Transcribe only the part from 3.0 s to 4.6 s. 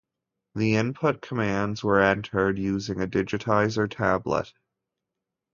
digitizer tablet.